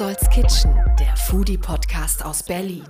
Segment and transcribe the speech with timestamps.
[0.00, 2.84] Petzolds Kitchen, der Foodie-Podcast aus Berlin.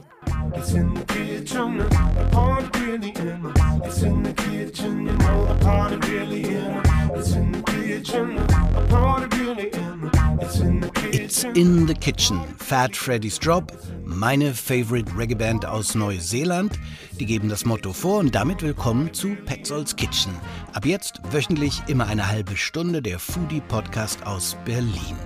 [0.54, 3.52] It's in the kitchen, the party really in.
[3.84, 6.80] It's in the kitchen, you know the party really in.
[7.12, 10.08] It's in the kitchen, the party really in.
[10.40, 11.20] It's in the kitchen.
[11.20, 12.40] It's in the kitchen.
[12.58, 13.72] Fat Freddy's Drop,
[14.04, 16.78] meine favorite Reggae Band aus Neuseeland.
[17.18, 20.32] Die geben das Motto vor und damit willkommen zu Petzolds Kitchen.
[20.74, 25.16] Ab jetzt wöchentlich immer eine halbe Stunde der Foodie Podcast aus Berlin.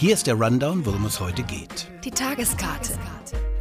[0.00, 1.86] Hier ist der Rundown, worum es heute geht.
[2.06, 2.94] Die Tageskarte.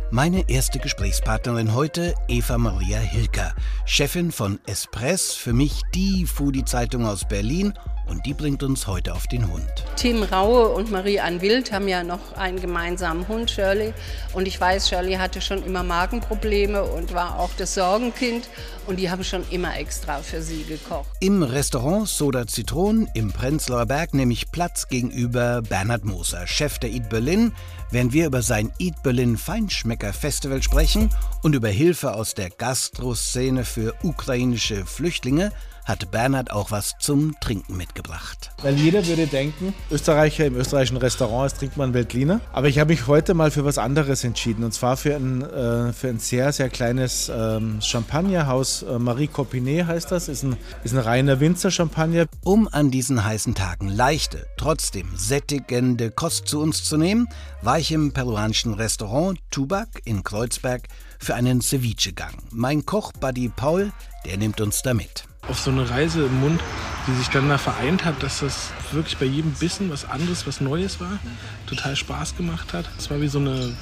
[0.09, 3.53] Meine erste Gesprächspartnerin heute, Eva Maria Hilker,
[3.85, 7.73] Chefin von Espress, für mich die Foodie-Zeitung aus Berlin
[8.09, 9.69] und die bringt uns heute auf den Hund.
[9.95, 13.93] Tim Raue und Marie-Ann Wild haben ja noch einen gemeinsamen Hund, Shirley.
[14.33, 18.49] Und ich weiß, Shirley hatte schon immer Magenprobleme und war auch das Sorgenkind.
[18.87, 21.07] Und die haben schon immer extra für sie gekocht.
[21.19, 26.89] Im Restaurant Soda Zitron im Prenzlauer Berg nehme ich Platz gegenüber Bernhard Moser, Chef der
[26.89, 27.53] Eat Berlin,
[27.91, 31.11] während wir über sein Eat Berlin Feinschmecker Festival sprechen
[31.43, 35.51] und über Hilfe aus der Gastroszene für ukrainische Flüchtlinge,
[35.89, 38.51] hat Bernhard auch was zum Trinken mitgebracht.
[38.61, 42.39] Weil jeder würde denken, Österreicher im österreichischen Restaurant trinkt man Veltliner.
[42.53, 44.63] Aber ich habe mich heute mal für was anderes entschieden.
[44.63, 48.83] Und zwar für ein, äh, für ein sehr, sehr kleines ähm, Champagnerhaus.
[48.83, 50.29] Äh, Marie Copinet heißt das.
[50.29, 52.27] Ist ein, ist ein reiner Winzer-Champagner.
[52.43, 57.27] Um an diesen heißen Tagen leichte, trotzdem sättigende Kost zu uns zu nehmen,
[57.61, 60.83] war ich im peruanischen Restaurant Tubac in Kreuzberg
[61.17, 62.35] für einen Ceviche-Gang.
[62.51, 63.91] Mein Koch Buddy Paul,
[64.25, 66.61] der nimmt uns da mit auf so eine Reise im Mund,
[67.07, 70.61] die sich dann da vereint hat, dass das wirklich bei jedem Bissen was anderes, was
[70.61, 71.19] Neues war,
[71.65, 72.89] total Spaß gemacht hat.
[72.97, 73.73] Es war wie so eine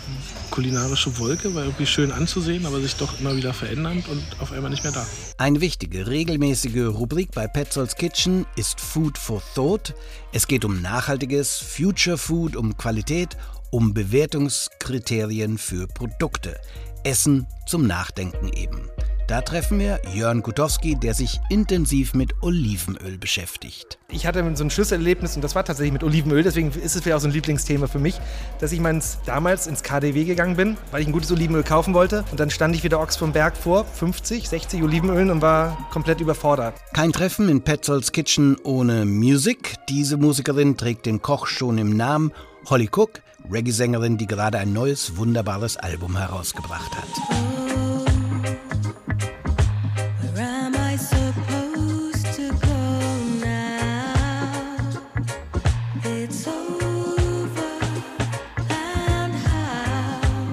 [0.51, 4.71] kulinarische Wolke, war irgendwie schön anzusehen, aber sich doch immer wieder verändernd und auf einmal
[4.71, 5.05] nicht mehr da.
[5.37, 9.93] Eine wichtige, regelmäßige Rubrik bei Petzolds Kitchen ist Food for Thought.
[10.31, 13.35] Es geht um nachhaltiges Future Food, um Qualität,
[13.71, 16.57] um Bewertungskriterien für Produkte.
[17.03, 18.89] Essen zum Nachdenken eben.
[19.27, 23.99] Da treffen wir Jörn Gutowski, der sich intensiv mit Olivenöl beschäftigt.
[24.09, 27.17] Ich hatte so ein Schlüsselerlebnis und das war tatsächlich mit Olivenöl, deswegen ist es vielleicht
[27.17, 28.21] auch so ein Lieblingsthema für mich,
[28.61, 32.23] dass ich meins damals ins KDW gegangen bin, weil ich ein gutes Olivenöl kaufen wollte
[32.31, 36.21] und dann stand ich wieder Ochs vom Berg vor, 50, 60 Olivenölen und war komplett
[36.21, 36.75] überfordert.
[36.93, 39.75] Kein Treffen in Petzolds Kitchen ohne Musik.
[39.89, 42.31] Diese Musikerin trägt den Koch schon im Namen.
[42.69, 43.21] Holly Cook,
[43.51, 47.66] Reggae-Sängerin, die gerade ein neues, wunderbares Album herausgebracht hat.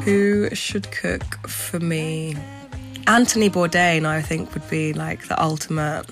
[0.05, 2.37] Who should cook for me?
[3.07, 6.07] Anthony Bourdain, I think, would be like the ultimate.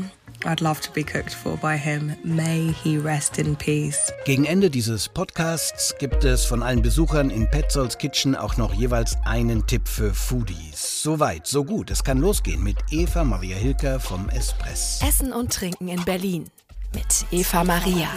[0.45, 2.17] I'd love to be cooked for by him.
[2.25, 4.13] May he rest in peace.
[4.25, 9.17] Gegen Ende dieses Podcasts gibt es von allen Besuchern in Petzolds Kitchen auch noch jeweils
[9.25, 11.03] einen Tipp für Foodies.
[11.03, 11.91] So weit, so gut.
[11.91, 15.01] Es kann losgehen mit Eva Maria Hilker vom Espress.
[15.07, 16.51] Essen und Trinken in Berlin
[16.95, 18.09] mit Eva Maria.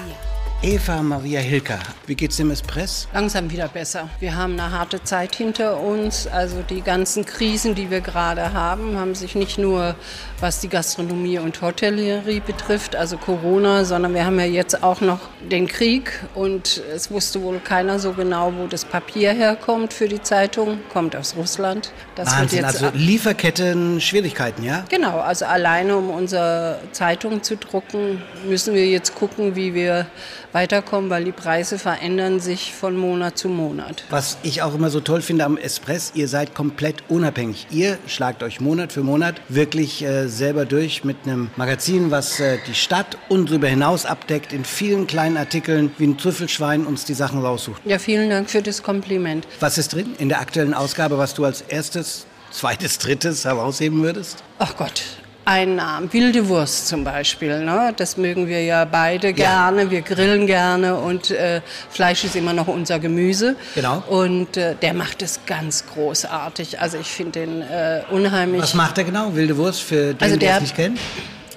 [0.61, 1.77] Eva Maria Hilker,
[2.07, 3.07] wie geht's dem Espress?
[3.13, 4.09] Langsam wieder besser.
[4.19, 6.25] Wir haben eine harte Zeit hinter uns.
[6.25, 9.95] Also die ganzen Krisen, die wir gerade haben, haben sich nicht nur,
[10.39, 15.19] was die Gastronomie und Hotellerie betrifft, also Corona, sondern wir haben ja jetzt auch noch
[15.51, 20.21] den Krieg und es wusste wohl keiner so genau, wo das Papier herkommt für die
[20.21, 20.79] Zeitung.
[20.91, 21.91] Kommt aus Russland.
[22.15, 24.83] Das Wahnsinn, also Lieferketten, Schwierigkeiten, ja?
[24.89, 30.07] Genau, also alleine um unsere Zeitung zu drucken, müssen wir jetzt gucken, wie wir
[30.55, 34.05] weiterkommen, weil die Preise verändern sich von Monat zu Monat.
[34.09, 37.67] Was ich auch immer so toll finde am Espress, ihr seid komplett unabhängig.
[37.71, 42.57] Ihr schlagt euch Monat für Monat wirklich äh, selber durch mit einem Magazin, was äh,
[42.67, 47.13] die Stadt und darüber hinaus abdeckt, in vielen kleinen Artikeln wie ein Trüffelschwein uns die
[47.13, 47.81] Sachen raussucht.
[47.83, 49.45] Ja, vielen Dank für das Kompliment.
[49.59, 54.41] Was ist drin in der aktuellen Ausgabe, was du als erstes zweites, drittes herausheben würdest?
[54.57, 55.03] Ach Gott,
[55.45, 57.63] ein äh, wilde Wurst zum Beispiel.
[57.63, 57.93] Ne?
[57.95, 59.83] Das mögen wir ja beide gerne.
[59.83, 59.91] Ja.
[59.91, 63.55] Wir grillen gerne und äh, Fleisch ist immer noch unser Gemüse.
[63.75, 64.03] Genau.
[64.07, 66.79] Und äh, der macht es ganz großartig.
[66.79, 68.61] Also ich finde den äh, unheimlich.
[68.61, 69.35] Was macht er genau?
[69.35, 70.99] Wilde Wurst für den, also der, der es nicht kennt?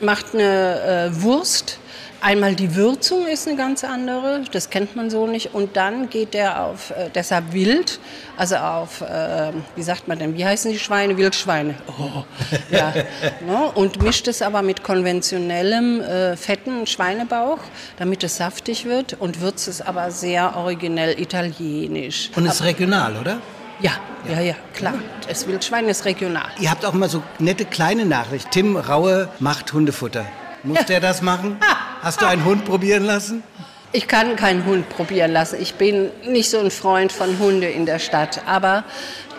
[0.01, 1.79] Macht eine äh, Wurst
[2.21, 5.55] Einmal die Würzung ist eine ganz andere, das kennt man so nicht.
[5.55, 8.01] Und dann geht der auf, äh, deshalb wild,
[8.37, 11.17] also auf, äh, wie sagt man denn, wie heißen die Schweine?
[11.17, 11.77] Wildschweine.
[11.87, 12.25] Oh,
[12.71, 12.93] ja,
[13.47, 13.71] ne?
[13.75, 17.61] Und mischt es aber mit konventionellem, äh, fetten Schweinebauch,
[17.99, 22.31] damit es saftig wird und würzt es aber sehr originell italienisch.
[22.35, 23.39] Und ist regional, oder?
[23.81, 23.93] Ja,
[24.29, 24.95] ja, ja, klar.
[25.29, 26.49] Das Wildschwein ist regional.
[26.59, 28.51] Ihr habt auch mal so nette kleine Nachricht.
[28.51, 30.27] Tim Raue macht Hundefutter.
[30.65, 31.59] Muss der das machen?
[32.01, 33.43] Hast du einen Hund probieren lassen?
[33.91, 35.61] Ich kann keinen Hund probieren lassen.
[35.61, 38.43] Ich bin nicht so ein Freund von Hunde in der Stadt.
[38.47, 38.85] Aber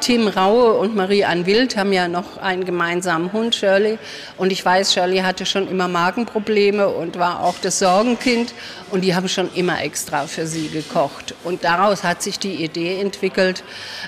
[0.01, 3.99] Tim Raue und Marie-Ann Wild haben ja noch einen gemeinsamen Hund, Shirley.
[4.37, 8.53] Und ich weiß, Shirley hatte schon immer Magenprobleme und war auch das Sorgenkind.
[8.91, 11.35] Und die haben schon immer extra für sie gekocht.
[11.43, 13.63] Und daraus hat sich die Idee entwickelt.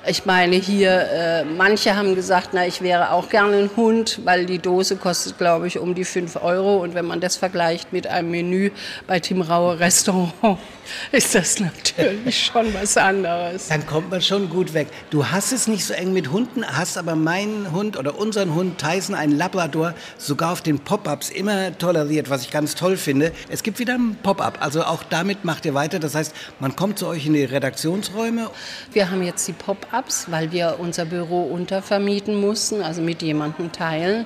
[0.08, 4.46] Ich meine, hier, äh, manche haben gesagt, na, ich wäre auch gerne ein Hund, weil
[4.46, 6.78] die Dose kostet, glaube ich, um die 5 Euro.
[6.78, 8.72] Und wenn man das vergleicht mit einem Menü
[9.08, 10.34] bei Tim Raue Restaurant,
[11.12, 13.68] ist das natürlich schon was anderes.
[13.68, 14.88] Dann kommt man schon gut weg.
[15.10, 18.78] Du hast es nicht so eng mit Hunden, hast aber meinen Hund oder unseren Hund
[18.80, 23.32] Tyson, einen Labrador, sogar auf den Pop-ups immer toleriert, was ich ganz toll finde.
[23.50, 26.00] Es gibt wieder ein Pop-up, also auch damit macht ihr weiter.
[26.00, 28.50] Das heißt, man kommt zu euch in die Redaktionsräume.
[28.94, 34.26] Wir haben jetzt die Pop-ups, weil wir unser Büro untervermieten mussten, also mit jemandem teilen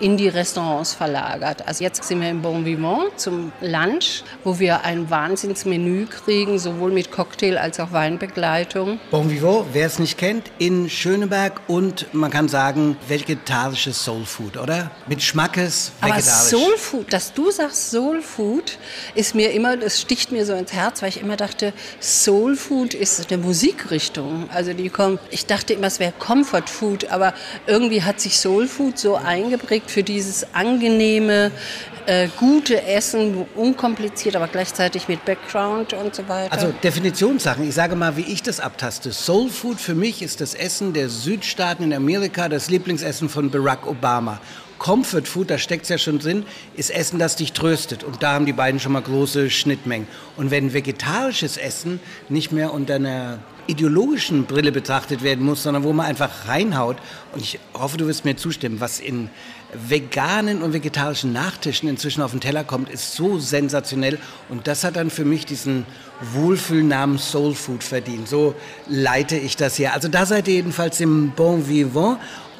[0.00, 1.66] in die Restaurants verlagert.
[1.66, 6.90] Also jetzt sind wir im Bon Vivant zum Lunch, wo wir ein Wahnsinnsmenü kriegen, sowohl
[6.90, 8.98] mit Cocktail als auch Weinbegleitung.
[9.10, 14.56] Bon Vivant, wer es nicht kennt, in Schöneberg und man kann sagen vegetarisches Soul Food,
[14.56, 14.90] oder?
[15.06, 16.26] Mit Schmackes vegetarisch.
[16.26, 18.78] Aber Soul Food, dass du sagst Soul Food,
[19.14, 22.94] ist mir immer, das sticht mir so ins Herz, weil ich immer dachte, Soul Food
[22.94, 24.48] ist eine Musikrichtung.
[24.52, 27.34] Also die kommt, ich dachte immer, es wäre Comfort Food, aber
[27.66, 31.50] irgendwie hat sich Soul Food so eingeprägt für dieses angenehme,
[32.06, 36.52] äh, gute Essen, unkompliziert, aber gleichzeitig mit Background und so weiter.
[36.52, 37.66] Also Definitionssachen.
[37.66, 39.12] Ich sage mal, wie ich das abtaste.
[39.12, 43.86] Soul Food für mich ist das Essen der Südstaaten in Amerika, das Lieblingsessen von Barack
[43.86, 44.40] Obama.
[44.78, 46.44] Comfort Food, da steckt es ja schon drin,
[46.76, 48.04] ist Essen, das dich tröstet.
[48.04, 50.06] Und da haben die beiden schon mal große Schnittmengen.
[50.36, 55.92] Und wenn vegetarisches Essen nicht mehr unter einer ideologischen Brille betrachtet werden muss, sondern wo
[55.92, 56.96] man einfach reinhaut.
[57.32, 59.30] Und ich hoffe, du wirst mir zustimmen, was in
[59.88, 64.18] veganen und vegetarischen Nachtischen inzwischen auf den Teller kommt, ist so sensationell.
[64.48, 65.86] Und das hat dann für mich diesen
[66.32, 68.28] Wohlfühlnamen Soul Food verdient.
[68.28, 68.54] So
[68.86, 69.92] leite ich das hier.
[69.92, 72.18] Also da seid ihr jedenfalls im Bon Vivant.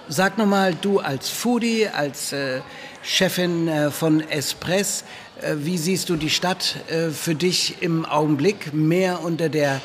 [0.09, 2.61] Sag nochmal, du als Foodie, als äh,
[3.03, 5.05] Chefin äh, von Espress,
[5.41, 8.75] äh, wie siehst du die Stadt äh, für dich im Augenblick?
[8.75, 9.81] Mehr unter der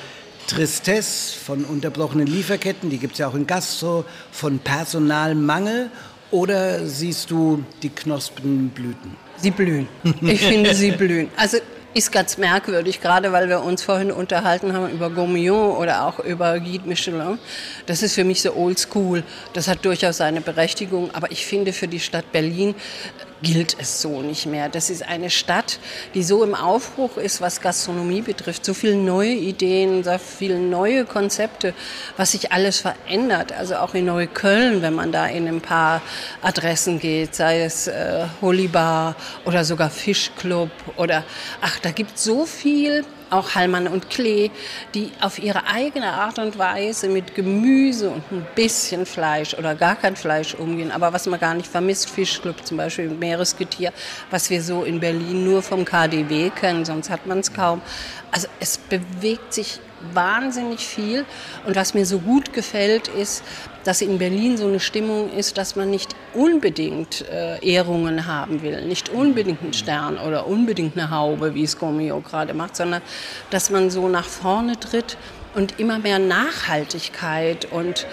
[0.48, 5.92] Tristesse von unterbrochenen Lieferketten, die gibt es ja auch in Gastro, von Personalmangel
[6.32, 9.16] oder siehst du die Knospen blüten?
[9.38, 9.88] Sie blühen.
[10.22, 11.30] Ich finde, sie blühen.
[11.36, 11.58] Also
[11.94, 16.60] ist ganz merkwürdig, gerade weil wir uns vorhin unterhalten haben über Gourmillon oder auch über
[16.60, 17.40] Guide Michelin.
[17.88, 19.24] Das ist für mich so oldschool.
[19.54, 21.10] Das hat durchaus seine Berechtigung.
[21.14, 22.76] Aber ich finde für die Stadt Berlin
[23.42, 24.70] gilt es so nicht mehr.
[24.70, 25.80] Das ist eine Stadt,
[26.14, 28.66] die so im Aufbruch ist, was Gastronomie betrifft.
[28.66, 31.74] So viele neue Ideen, so viele neue Konzepte,
[32.18, 33.52] was sich alles verändert.
[33.52, 36.02] Also auch in Neukölln, wenn man da in ein paar
[36.42, 39.16] Adressen geht, sei es äh, Holy Bar
[39.46, 41.24] oder sogar Fischclub oder
[41.62, 44.52] ach, da gibt so viel auch Hallmann und Klee,
[44.94, 49.96] die auf ihre eigene Art und Weise mit Gemüse und ein bisschen Fleisch oder gar
[49.96, 50.92] kein Fleisch umgehen.
[50.92, 53.94] Aber was man gar nicht vermisst, Fischclub zum Beispiel, Meeresgetier,
[54.30, 57.82] was wir so in Berlin nur vom KDW kennen, sonst hat man es kaum.
[58.32, 59.80] Also es bewegt sich
[60.14, 61.26] wahnsinnig viel.
[61.66, 63.44] Und was mir so gut gefällt, ist,
[63.84, 68.86] dass in Berlin so eine Stimmung ist, dass man nicht unbedingt äh, Ehrungen haben will,
[68.86, 73.02] nicht unbedingt einen Stern oder unbedingt eine Haube, wie es Gomio gerade macht, sondern
[73.50, 75.18] dass man so nach vorne tritt
[75.56, 78.06] und immer mehr Nachhaltigkeit und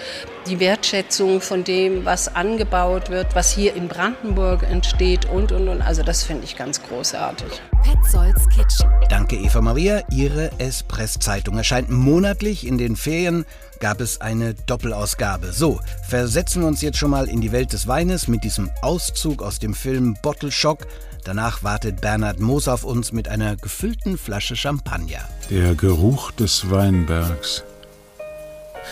[0.47, 5.81] die Wertschätzung von dem, was angebaut wird, was hier in Brandenburg entsteht und, und, und.
[5.81, 7.47] Also das finde ich ganz großartig.
[7.83, 8.89] Petzolds Kitchen.
[9.09, 10.01] Danke Eva Maria.
[10.09, 12.65] Ihre Espress-Zeitung erscheint monatlich.
[12.65, 13.45] In den Ferien
[13.79, 15.51] gab es eine Doppelausgabe.
[15.51, 19.41] So, versetzen wir uns jetzt schon mal in die Welt des Weines mit diesem Auszug
[19.41, 20.87] aus dem Film Bottle Shock
[21.27, 25.27] Danach wartet Bernhard Moos auf uns mit einer gefüllten Flasche Champagner.
[25.49, 27.65] Der Geruch des Weinbergs.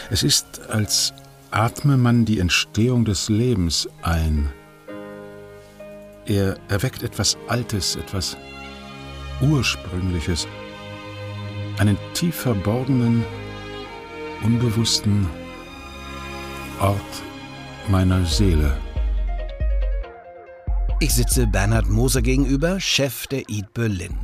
[0.09, 1.13] Es ist, als
[1.51, 4.51] atme man die Entstehung des Lebens ein.
[6.25, 8.35] Er erweckt etwas Altes, etwas
[9.39, 10.45] Ursprüngliches,
[11.77, 13.23] einen tief verborgenen,
[14.43, 15.27] unbewussten
[16.79, 17.23] Ort
[17.87, 18.77] meiner Seele.
[20.99, 24.17] Ich sitze Bernhard Moser gegenüber, Chef der Eat Berlin.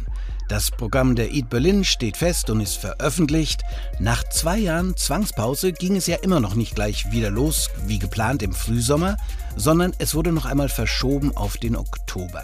[0.49, 3.61] Das Programm der Eat Berlin steht fest und ist veröffentlicht.
[3.99, 8.43] Nach zwei Jahren Zwangspause ging es ja immer noch nicht gleich wieder los, wie geplant
[8.43, 9.15] im Frühsommer,
[9.55, 12.43] sondern es wurde noch einmal verschoben auf den Oktober.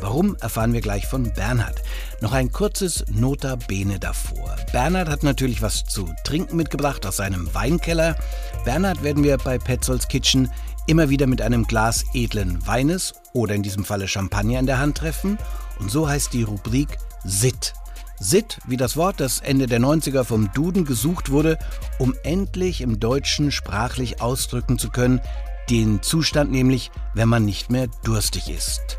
[0.00, 1.82] Warum erfahren wir gleich von Bernhard.
[2.20, 4.56] Noch ein kurzes Nota Bene davor.
[4.72, 8.16] Bernhard hat natürlich was zu trinken mitgebracht aus seinem Weinkeller.
[8.64, 10.50] Bernhard werden wir bei Petzolds Kitchen
[10.86, 14.98] immer wieder mit einem Glas edlen Weines oder in diesem Falle Champagner in der Hand
[14.98, 15.38] treffen.
[15.78, 17.74] Und so heißt die Rubrik SIT.
[18.20, 21.58] Sit wie das Wort, das Ende der 90er vom Duden gesucht wurde,
[21.98, 25.20] um endlich im Deutschen sprachlich ausdrücken zu können,
[25.68, 28.98] den Zustand nämlich, wenn man nicht mehr durstig ist.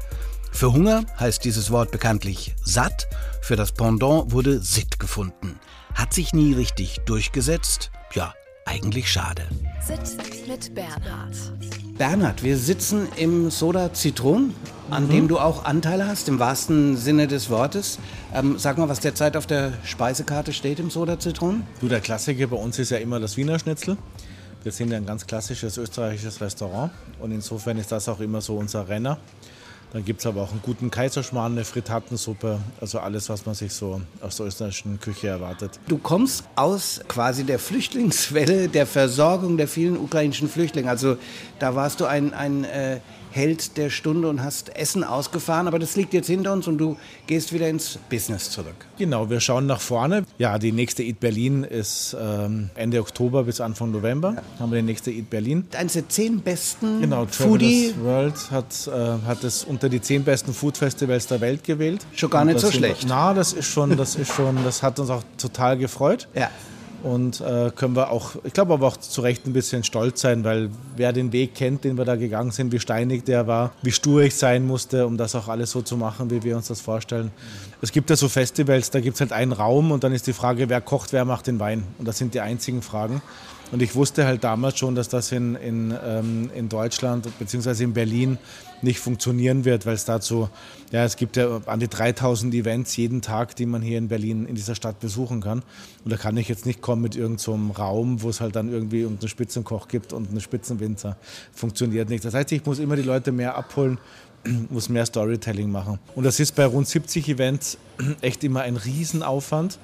[0.55, 3.09] Für Hunger heißt dieses Wort bekanntlich satt,
[3.41, 5.59] für das Pendant wurde Sit gefunden.
[5.93, 7.91] Hat sich nie richtig durchgesetzt?
[8.13, 8.33] Ja,
[8.63, 9.41] eigentlich schade.
[9.85, 9.99] Sit
[10.47, 11.35] mit Bernhard.
[11.97, 14.53] Bernhard, wir sitzen im Soda Zitron,
[14.89, 15.09] an mhm.
[15.09, 17.99] dem du auch Anteile hast, im wahrsten Sinne des Wortes.
[18.33, 21.63] Ähm, sag mal, was derzeit auf der Speisekarte steht im Soda Zitron?
[21.81, 23.97] Du, der Klassiker bei uns ist ja immer das Wiener Schnitzel.
[24.63, 28.55] Wir sind ja ein ganz klassisches österreichisches Restaurant und insofern ist das auch immer so
[28.55, 29.19] unser Renner.
[29.95, 33.71] Dann gibt es aber auch einen guten Kaiserschmarrn, eine Frittatensuppe, also alles, was man sich
[33.71, 35.79] so aus der österreichischen Küche erwartet.
[35.87, 40.89] Du kommst aus quasi der Flüchtlingswelle, der Versorgung der vielen ukrainischen Flüchtlinge.
[40.89, 41.15] Also
[41.59, 42.99] da warst du ein, ein äh,
[43.35, 46.95] Held der Stunde und hast Essen ausgefahren, aber das liegt jetzt hinter uns und du
[47.27, 48.85] gehst wieder ins Business zurück.
[48.97, 50.23] Genau, wir schauen nach vorne.
[50.37, 54.35] Ja, die nächste Eat Berlin ist ähm, Ende Oktober bis Anfang November.
[54.37, 54.61] Ja.
[54.61, 55.67] Haben wir die nächste Eat Berlin.
[55.77, 60.53] Eines der zehn besten genau, Foodie World hat, äh, hat es unter die zehn besten
[60.53, 62.05] Food Festivals der Welt gewählt.
[62.15, 63.05] Schon gar nicht so schlecht.
[63.05, 66.29] Na, das ist schon, das ist schon, das hat uns auch total gefreut.
[66.33, 66.49] Ja
[67.05, 70.43] und äh, können wir auch, ich glaube aber auch zu Recht ein bisschen stolz sein,
[70.43, 73.91] weil wer den Weg kennt, den wir da gegangen sind, wie steinig der war, wie
[73.91, 76.81] stur ich sein musste, um das auch alles so zu machen, wie wir uns das
[76.81, 77.29] vorstellen.
[77.79, 80.33] Es gibt ja so Festivals, da gibt es halt einen Raum und dann ist die
[80.33, 81.83] Frage, wer kocht, wer macht den Wein.
[81.99, 83.21] Und das sind die einzigen Fragen.
[83.71, 87.83] Und ich wusste halt damals schon, dass das in, in, ähm, in Deutschland bzw.
[87.83, 88.37] in Berlin
[88.81, 90.49] nicht funktionieren wird, weil es dazu,
[90.91, 94.45] ja, es gibt ja an die 3000 Events jeden Tag, die man hier in Berlin,
[94.45, 95.63] in dieser Stadt besuchen kann.
[96.03, 98.71] Und da kann ich jetzt nicht kommen mit irgendeinem so Raum, wo es halt dann
[98.71, 101.17] irgendwie irgendeinen Spitzenkoch gibt und einen Spitzenwinzer.
[101.53, 102.23] Funktioniert nicht.
[102.23, 103.97] Das heißt, ich muss immer die Leute mehr abholen,
[104.69, 105.99] muss mehr Storytelling machen.
[106.15, 107.77] Und das ist bei rund 70 Events
[108.21, 109.79] echt immer ein Riesenaufwand.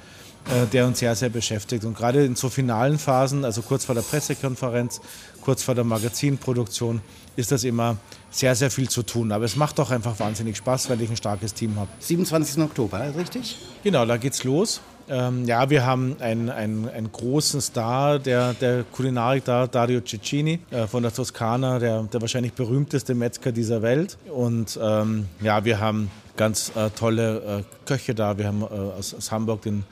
[0.50, 1.86] Äh, der uns sehr, sehr beschäftigt.
[1.86, 5.00] Und gerade in so finalen Phasen, also kurz vor der Pressekonferenz,
[5.41, 7.01] kurz vor der Magazinproduktion,
[7.36, 7.98] ist das immer
[8.31, 9.31] sehr, sehr viel zu tun.
[9.31, 11.89] Aber es macht auch einfach wahnsinnig Spaß, weil ich ein starkes Team habe.
[12.00, 12.62] 27.
[12.63, 13.57] Oktober, richtig?
[13.83, 14.81] Genau, da geht's los.
[15.10, 20.60] Ähm, ja, wir haben einen, einen, einen großen Star der, der Kulinarik da, Dario Cecchini
[20.71, 24.17] äh, von der Toskana, der, der wahrscheinlich berühmteste Metzger dieser Welt.
[24.29, 28.38] Und ähm, ja, wir haben ganz äh, tolle äh, Köche da.
[28.38, 29.83] Wir haben äh, aus, aus Hamburg den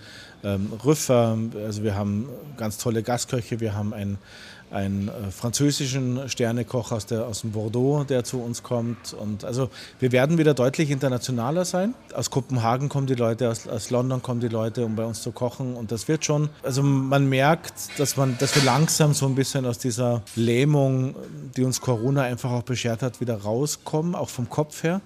[0.43, 2.27] ähm, Rüffer, also wir haben
[2.58, 4.17] ganz tolle Gastköche, wir haben einen,
[4.72, 9.13] einen äh, französischen Sternekoch aus, der, aus dem Bordeaux, der zu uns kommt.
[9.13, 9.69] Und also
[10.00, 11.93] wir werden wieder deutlich internationaler sein.
[12.13, 15.31] Aus Kopenhagen kommen die Leute, aus, aus London kommen die Leute, um bei uns zu
[15.31, 15.75] kochen.
[15.75, 19.65] Und das wird schon, also man merkt, dass, man, dass wir langsam so ein bisschen
[19.65, 21.15] aus dieser Lähmung,
[21.58, 25.01] die uns Corona einfach auch beschert hat, wieder rauskommen, auch vom Kopf her.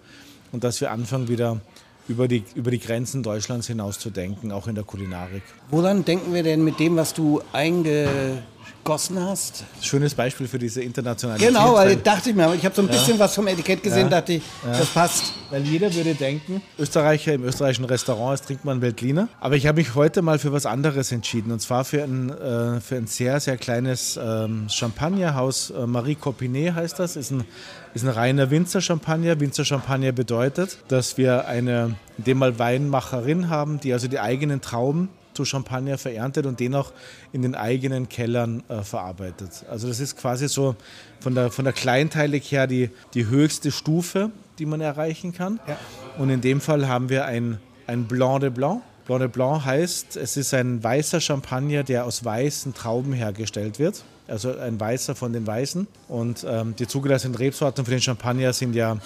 [0.52, 1.60] Und dass wir anfangen wieder
[2.08, 5.44] über die, über die Grenzen Deutschlands hinaus zu denken, auch in der Kulinarik.
[5.70, 9.64] Woran denken wir denn mit dem, was du eingegossen hast?
[9.82, 11.48] Schönes Beispiel für diese Internationalität.
[11.48, 13.20] Genau, weil dachte ich mir, ich habe so ein bisschen ja.
[13.20, 14.10] was vom Etikett gesehen, ja.
[14.10, 14.78] dachte ich, ja.
[14.78, 15.34] das passt.
[15.50, 19.30] Weil jeder würde denken, Österreicher im österreichischen Restaurant trinkt man Veltliner.
[19.40, 21.52] Aber ich habe mich heute mal für was anderes entschieden.
[21.52, 25.70] Und zwar für ein, äh, für ein sehr, sehr kleines ähm, Champagnerhaus.
[25.70, 27.16] Äh, Marie Copinet heißt das.
[27.16, 27.46] Ist ein
[27.94, 29.40] ist ein reiner Winzer-Champagner.
[29.40, 35.10] Winzer-Champagner bedeutet, dass wir eine, in dem Mal Weinmacherin haben, die also die eigenen Trauben
[35.34, 36.92] zu Champagner vererntet und den auch
[37.32, 39.66] in den eigenen Kellern äh, verarbeitet.
[39.70, 40.76] Also das ist quasi so
[41.20, 45.60] von der, von der Kleinteilig her die, die höchste Stufe, die man erreichen kann.
[45.68, 45.78] Ja.
[46.18, 48.82] Und in dem Fall haben wir ein, ein Blanc de Blanc.
[49.06, 54.04] Blanc de Blanc heißt, es ist ein weißer Champagner, der aus weißen Trauben hergestellt wird
[54.34, 55.88] also ein Weißer von den Weißen.
[56.08, 58.98] Und ähm, die zugelassenen Rebsorten für den Champagner sind ja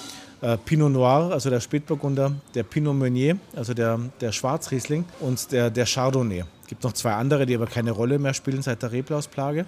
[0.41, 5.69] äh, Pinot Noir, also der Spätburgunder, der Pinot Meunier, also der, der Schwarzriesling und der,
[5.69, 6.45] der Chardonnay.
[6.61, 9.65] Es gibt noch zwei andere, die aber keine Rolle mehr spielen seit der Reblausplage.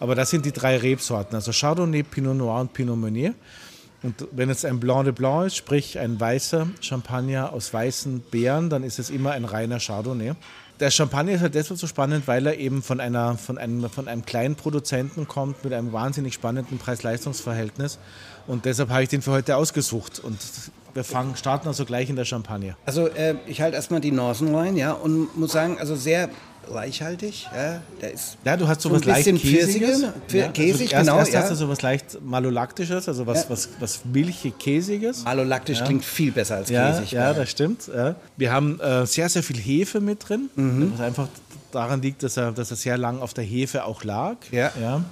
[0.00, 3.34] Aber das sind die drei Rebsorten, also Chardonnay, Pinot Noir und Pinot Meunier.
[4.02, 8.68] Und wenn es ein Blanc de Blanc ist, sprich ein weißer Champagner aus weißen Beeren,
[8.70, 10.34] dann ist es immer ein reiner Chardonnay
[10.80, 14.08] der Champagner ist halt deshalb so spannend, weil er eben von, einer, von, einem, von
[14.08, 17.98] einem kleinen Produzenten kommt mit einem wahnsinnig spannenden Preis-Leistungs-Verhältnis.
[18.46, 20.18] Und deshalb habe ich den für heute ausgesucht.
[20.18, 20.38] Und
[20.94, 22.76] wir fangen, starten also gleich in der Champagner.
[22.84, 26.30] Also äh, ich halte erstmal die Nasen rein, ja, und muss sagen, also sehr
[26.68, 27.46] reichhaltig.
[27.54, 30.04] Ja, der ist ja du hast sowas so leicht Käsiges.
[30.32, 31.18] Ja, käsig, also genau.
[31.18, 31.40] Erst ja.
[31.40, 33.50] hast du sowas leicht Malolaktisches, also was, ja.
[33.50, 35.24] was, was Milchig-Käsiges.
[35.24, 35.84] Malolaktisch ja.
[35.84, 37.12] klingt viel besser als käsig.
[37.12, 37.90] Ja, das stimmt.
[38.36, 40.92] Wir haben äh, sehr, sehr viel Hefe mit drin, mhm.
[40.94, 41.28] was einfach
[41.72, 44.36] daran liegt, dass er, dass er sehr lang auf der Hefe auch lag.
[44.50, 44.72] Ja.
[44.80, 45.04] ja.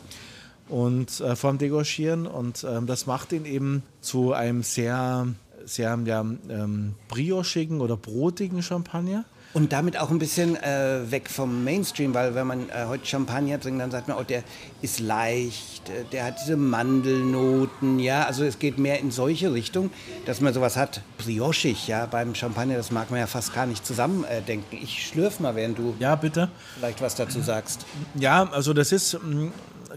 [0.68, 2.26] Und äh, vor dem Degorgieren.
[2.26, 5.26] Und ähm, das macht ihn eben zu einem sehr,
[5.64, 11.62] sehr ja, ähm, briochigen oder brotigen Champagner Und damit auch ein bisschen äh, weg vom
[11.62, 14.42] Mainstream, weil wenn man äh, heute Champagner trinkt, dann sagt man, oh, der
[14.82, 19.92] ist leicht, äh, der hat diese Mandelnoten, ja, also es geht mehr in solche Richtung,
[20.26, 23.86] dass man sowas hat, briochig, ja, beim Champagner, das mag man ja fast gar nicht
[23.86, 24.76] zusammendenken.
[24.76, 26.50] ich schlürf mal, während du ja, bitte.
[26.76, 27.86] vielleicht was dazu sagst.
[28.16, 29.52] Ja, also das ist, mm,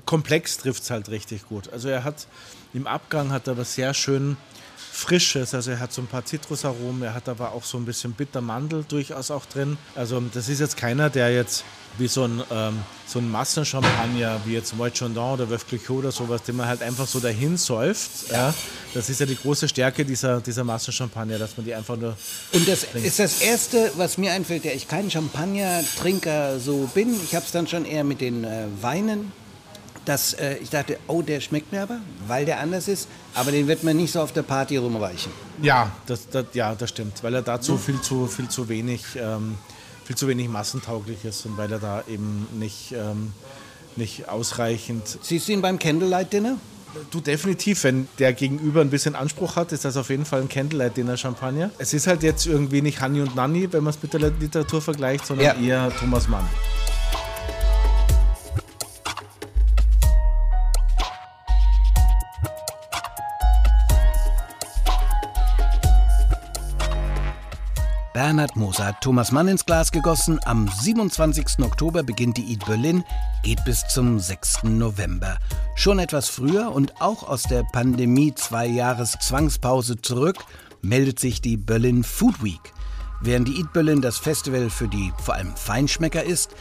[0.05, 1.73] komplex trifft es halt richtig gut.
[1.73, 2.27] Also er hat,
[2.75, 4.37] im Abgang hat er was sehr schön
[4.77, 5.53] Frisches.
[5.53, 8.85] Also er hat so ein paar Zitrusaromen, er hat aber auch so ein bisschen Bittermandel
[8.87, 9.77] durchaus auch drin.
[9.95, 11.63] Also das ist jetzt keiner, der jetzt
[11.97, 16.11] wie so ein, ähm, so ein Massenchampagner, wie jetzt Moët Chandon oder Veuve Clicquot oder
[16.11, 18.31] sowas, den man halt einfach so dahin säuft.
[18.31, 18.53] Ja.
[18.93, 22.15] Das ist ja die große Stärke dieser, dieser Massenchampagner, dass man die einfach nur.
[22.53, 23.07] Und das trinkt.
[23.07, 27.15] ist das Erste, was mir einfällt, der ich kein Champagner-Trinker so bin.
[27.23, 29.31] Ich habe es dann schon eher mit den äh, Weinen
[30.07, 33.67] dass äh, ich dachte, oh, der schmeckt mir aber, weil der anders ist, aber den
[33.67, 35.31] wird man nicht so auf der Party rumreichen.
[35.61, 37.79] Ja, das, das ja, das stimmt, weil er dazu mhm.
[37.79, 39.57] viel zu, viel zu wenig, ähm,
[40.05, 43.33] viel zu wenig massentauglich ist und weil er da eben nicht, ähm,
[43.97, 45.19] nicht ausreichend.
[45.21, 46.55] Siehst du ihn beim Candlelight Dinner?
[47.11, 50.47] Du definitiv, wenn der Gegenüber ein bisschen Anspruch hat, ist das auf jeden Fall ein
[50.47, 51.69] Candlelight Dinner Champagner.
[51.79, 54.81] Es ist halt jetzt irgendwie nicht Hanni und Nanni, wenn man es mit der Literatur
[54.81, 55.85] vergleicht, sondern ja.
[55.85, 56.47] eher Thomas Mann.
[68.37, 70.39] Bernhard Moser hat Thomas Mann ins Glas gegossen.
[70.45, 71.65] Am 27.
[71.65, 73.03] Oktober beginnt die Eat Berlin,
[73.41, 74.65] geht bis zum 6.
[74.65, 75.39] November.
[75.73, 80.37] Schon etwas früher und auch aus der Pandemie zwei Jahres Zwangspause zurück
[80.83, 82.61] meldet sich die Berlin Food Week.
[83.21, 86.51] Während die Eat Berlin das Festival für die vor allem Feinschmecker ist,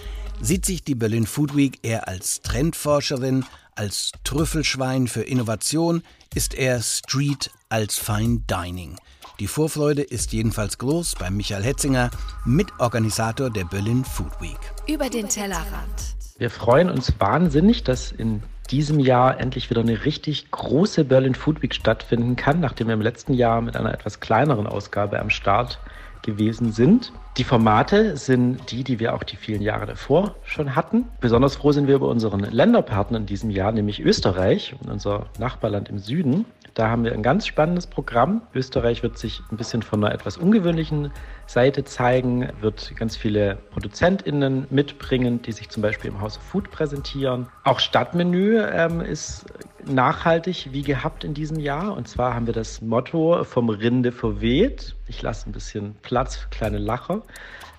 [0.40, 3.44] sieht sich die Berlin Food Week eher als Trendforscherin,
[3.76, 6.02] als Trüffelschwein für Innovation,
[6.34, 8.96] ist er Street als Fine Dining.
[9.38, 12.10] Die Vorfreude ist jedenfalls groß bei Michael Hetzinger,
[12.44, 14.58] Mitorganisator der Berlin Food Week.
[14.88, 16.16] Über den Tellerrand.
[16.38, 21.62] Wir freuen uns wahnsinnig, dass in diesem Jahr endlich wieder eine richtig große Berlin Food
[21.62, 25.78] Week stattfinden kann, nachdem wir im letzten Jahr mit einer etwas kleineren Ausgabe am Start
[26.26, 27.12] gewesen sind.
[27.38, 31.06] Die Formate sind die, die wir auch die vielen Jahre davor schon hatten.
[31.20, 35.98] Besonders froh sind wir über unseren Länderpartner in diesem Jahr, nämlich Österreich, unser Nachbarland im
[35.98, 36.44] Süden.
[36.76, 38.42] Da haben wir ein ganz spannendes Programm.
[38.54, 41.10] Österreich wird sich ein bisschen von einer etwas ungewöhnlichen
[41.46, 46.70] Seite zeigen, wird ganz viele ProduzentInnen mitbringen, die sich zum Beispiel im House of Food
[46.70, 47.46] präsentieren.
[47.64, 49.46] Auch Stadtmenü ähm, ist
[49.86, 51.96] nachhaltig wie gehabt in diesem Jahr.
[51.96, 54.96] Und zwar haben wir das Motto vom Rinde verweht.
[55.08, 57.22] Ich lasse ein bisschen Platz für kleine Lacher.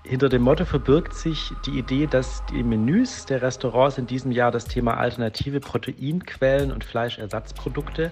[0.06, 4.50] Hinter dem Motto verbirgt sich die Idee, dass die Menüs der Restaurants in diesem Jahr
[4.50, 8.12] das Thema alternative Proteinquellen und Fleischersatzprodukte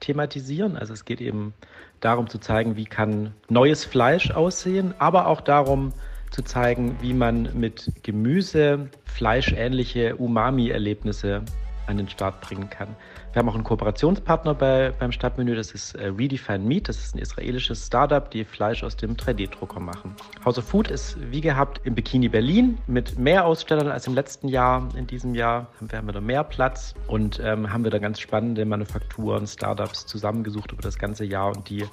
[0.00, 0.76] thematisieren.
[0.76, 1.54] Also es geht eben
[2.00, 5.92] darum zu zeigen, wie kann neues Fleisch aussehen, aber auch darum
[6.30, 11.42] zu zeigen, wie man mit Gemüse fleischähnliche Umami-Erlebnisse
[11.86, 12.96] an den Start bringen kann.
[13.32, 17.14] Wir haben auch einen Kooperationspartner bei, beim Stadtmenü, das ist äh, Redefine Meat, das ist
[17.14, 20.16] ein israelisches Startup, die Fleisch aus dem 3D-Drucker machen.
[20.44, 24.48] House of Food ist wie gehabt im Bikini Berlin mit mehr Ausstellern als im letzten
[24.48, 24.88] Jahr.
[24.96, 28.18] In diesem Jahr haben wir, haben da mehr Platz und ähm, haben wir da ganz
[28.18, 31.84] spannende Manufakturen, Startups zusammengesucht über das ganze Jahr und die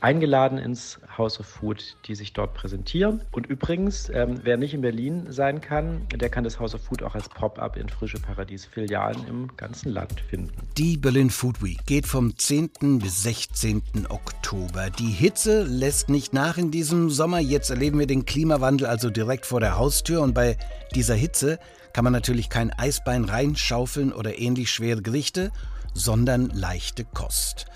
[0.00, 3.22] eingeladen ins House of Food, die sich dort präsentieren.
[3.32, 7.02] Und übrigens, ähm, wer nicht in Berlin sein kann, der kann das House of Food
[7.02, 10.52] auch als Pop-up in Frische Paradies Filialen im ganzen Land finden.
[10.76, 12.98] Die Berlin Food Week geht vom 10.
[13.00, 14.06] bis 16.
[14.08, 14.90] Oktober.
[14.90, 17.40] Die Hitze lässt nicht nach in diesem Sommer.
[17.40, 20.56] Jetzt erleben wir den Klimawandel also direkt vor der Haustür und bei
[20.94, 21.58] dieser Hitze
[21.92, 25.50] kann man natürlich kein Eisbein reinschaufeln oder ähnlich schwere Gerichte,
[25.94, 27.66] sondern leichte Kost.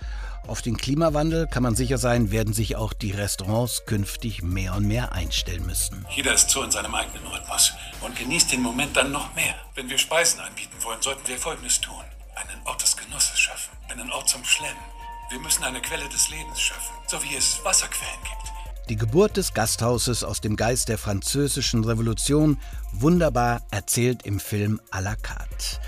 [0.50, 4.84] Auf den Klimawandel kann man sicher sein, werden sich auch die Restaurants künftig mehr und
[4.84, 6.04] mehr einstellen müssen.
[6.10, 9.54] Jeder ist so in seinem eigenen Rhythmus und genießt den Moment dann noch mehr.
[9.76, 12.02] Wenn wir Speisen anbieten wollen, sollten wir Folgendes tun.
[12.34, 14.74] Einen Ort des Genusses schaffen, einen Ort zum Schlemmen.
[15.30, 18.52] Wir müssen eine Quelle des Lebens schaffen, so wie es Wasserquellen gibt.
[18.88, 22.58] Die Geburt des Gasthauses aus dem Geist der französischen Revolution,
[22.92, 25.78] wunderbar erzählt im Film à la carte.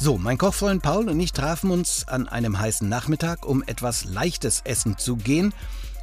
[0.00, 4.60] So, mein Kochfreund Paul und ich trafen uns an einem heißen Nachmittag, um etwas leichtes
[4.64, 5.52] Essen zu gehen,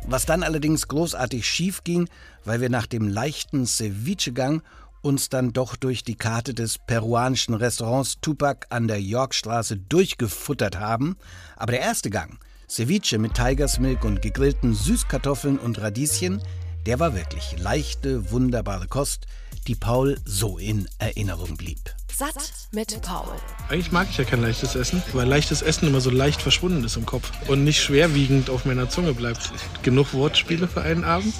[0.05, 2.10] was dann allerdings großartig schief ging,
[2.43, 4.63] weil wir nach dem leichten Ceviche-Gang
[5.01, 11.15] uns dann doch durch die Karte des peruanischen Restaurants Tupac an der Yorkstraße durchgefuttert haben.
[11.55, 16.41] Aber der erste Gang, Ceviche mit Tigers Milk und gegrillten Süßkartoffeln und Radieschen,
[16.86, 19.25] der war wirklich leichte, wunderbare Kost,
[19.67, 21.80] die Paul so in Erinnerung blieb.
[22.13, 23.28] Satt mit Paul.
[23.69, 26.95] Eigentlich mag ich ja kein leichtes Essen, weil leichtes Essen immer so leicht verschwunden ist
[26.95, 29.51] im Kopf und nicht schwerwiegend auf meiner Zunge bleibt.
[29.84, 31.34] Genug Wortspiele für einen Abend.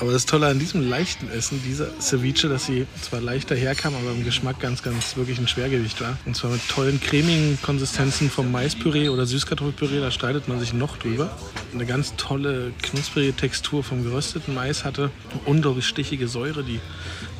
[0.00, 4.10] Aber das Tolle an diesem leichten Essen, dieser Ceviche, dass sie zwar leichter herkam, aber
[4.12, 6.16] im Geschmack ganz, ganz wirklich ein Schwergewicht war.
[6.26, 10.96] Und zwar mit tollen cremigen Konsistenzen vom Maispüree oder Süßkartoffelpüree, da streitet man sich noch
[10.96, 11.36] drüber.
[11.72, 15.10] Eine ganz tolle, knusprige Textur vom gerösteten Mais hatte.
[15.30, 16.80] Eine unglaublich stichige Säure, die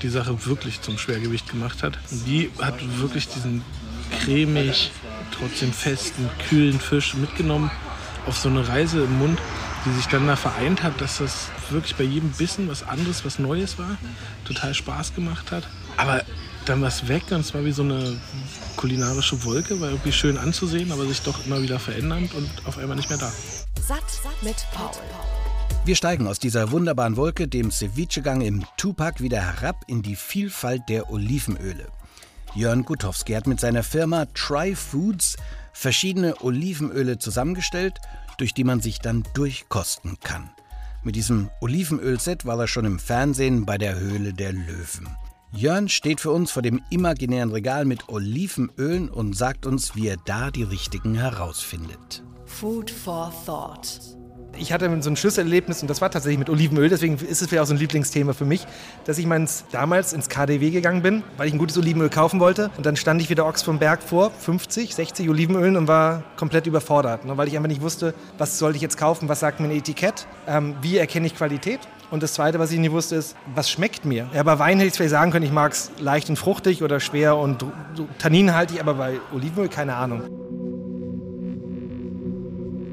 [0.02, 1.98] die Sache wirklich zum Schwergewicht gemacht hat.
[2.26, 3.62] Die hat wirklich diesen
[4.24, 4.90] cremig,
[5.36, 7.70] trotzdem festen, kühlen Fisch mitgenommen
[8.26, 9.38] auf so eine Reise im Mund
[9.84, 13.38] die sich dann da vereint hat, dass das wirklich bei jedem Bissen was anderes, was
[13.38, 13.96] Neues war,
[14.44, 15.66] total Spaß gemacht hat.
[15.96, 16.22] Aber
[16.66, 18.16] dann war es weg und es war wie so eine
[18.76, 22.96] kulinarische Wolke, war irgendwie schön anzusehen, aber sich doch immer wieder verändernd und auf einmal
[22.96, 23.32] nicht mehr da.
[23.80, 24.04] Satt
[24.42, 24.90] mit Paul.
[25.84, 30.82] Wir steigen aus dieser wunderbaren Wolke, dem Ceviche-Gang im Tupac, wieder herab in die Vielfalt
[30.88, 31.88] der Olivenöle.
[32.54, 35.36] Jörn Gutowski hat mit seiner Firma Try Foods
[35.72, 38.00] verschiedene Olivenöle zusammengestellt
[38.38, 40.50] durch die man sich dann durchkosten kann.
[41.04, 45.08] Mit diesem Olivenölset war er schon im Fernsehen bei der Höhle der Löwen.
[45.52, 50.16] Jörn steht für uns vor dem imaginären Regal mit Olivenölen und sagt uns, wie er
[50.24, 52.22] da die richtigen herausfindet.
[52.46, 54.16] Food for Thought.
[54.58, 57.62] Ich hatte so ein Schlüsselerlebnis und das war tatsächlich mit Olivenöl, deswegen ist es vielleicht
[57.62, 58.66] auch so ein Lieblingsthema für mich,
[59.04, 62.70] dass ich meins, damals ins KDW gegangen bin, weil ich ein gutes Olivenöl kaufen wollte
[62.76, 66.66] und dann stand ich wieder Ochs vom Berg vor, 50, 60 Olivenölen und war komplett
[66.66, 69.68] überfordert, ne, weil ich einfach nicht wusste, was sollte ich jetzt kaufen, was sagt mir
[69.68, 73.36] ein Etikett, ähm, wie erkenne ich Qualität und das Zweite, was ich nicht wusste, ist,
[73.54, 74.28] was schmeckt mir?
[74.34, 77.00] Ja, bei Wein hätte ich vielleicht sagen können, ich mag es leicht und fruchtig oder
[77.00, 77.64] schwer und
[78.18, 80.22] tanninhaltig, aber bei Olivenöl keine Ahnung.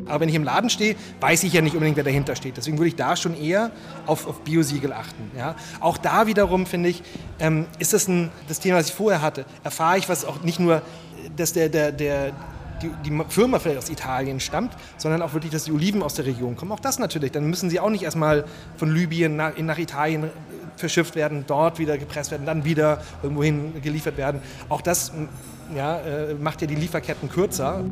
[0.10, 2.58] Aber wenn ich im Laden stehe, weiß ich ja nicht unbedingt, wer dahinter steht.
[2.58, 3.72] Deswegen würde ich da schon eher
[4.06, 5.32] auf, auf Biosiegel achten.
[5.38, 5.56] Ja?
[5.80, 7.04] Auch da wiederum, finde ich,
[7.40, 9.46] ähm, ist das ein, das Thema, was ich vorher hatte.
[9.64, 10.82] Erfahre ich was auch nicht nur,
[11.36, 12.32] dass der, der, der,
[12.82, 16.26] die, die, Firma vielleicht aus Italien stammt, sondern auch wirklich, dass die Oliven aus der
[16.26, 16.72] Region kommen.
[16.72, 17.32] Auch das natürlich.
[17.32, 18.46] Dann müssen sie auch nicht erstmal
[18.78, 20.30] von Libyen nach, nach Italien
[20.76, 24.42] verschifft werden, dort wieder gepresst werden, dann wieder irgendwohin geliefert werden.
[24.70, 25.12] Auch das
[25.76, 27.84] ja, äh, macht ja die Lieferketten kürzer.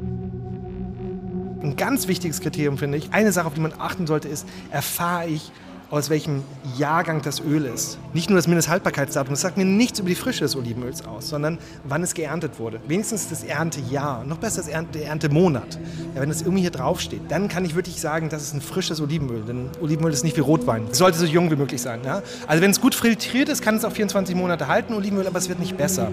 [1.61, 5.27] Ein ganz wichtiges Kriterium finde ich, eine Sache, auf die man achten sollte, ist, erfahre
[5.27, 5.51] ich,
[5.89, 6.43] aus welchem
[6.77, 7.97] Jahrgang das Öl ist.
[8.13, 11.59] Nicht nur das Mindesthaltbarkeitsdatum, das sagt mir nichts über die Frische des Olivenöls aus, sondern
[11.85, 12.81] wann es geerntet wurde.
[12.87, 15.79] Wenigstens das Erntejahr, noch besser das Ernte, Erntemonat.
[16.13, 18.99] Ja, wenn das irgendwie hier draufsteht, dann kann ich wirklich sagen, das ist ein frisches
[18.99, 19.43] Olivenöl.
[19.43, 20.87] Denn Olivenöl ist nicht wie Rotwein.
[20.91, 22.01] Es sollte so jung wie möglich sein.
[22.03, 22.21] Ja?
[22.47, 25.47] Also wenn es gut filtriert ist, kann es auch 24 Monate halten, Olivenöl, aber es
[25.47, 26.11] wird nicht besser